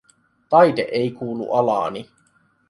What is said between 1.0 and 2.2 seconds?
ei kuulu alaani.